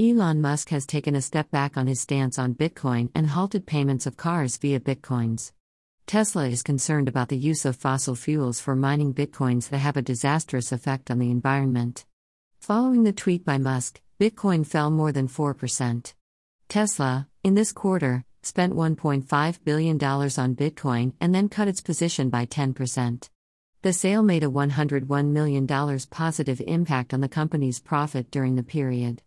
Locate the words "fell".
14.66-14.90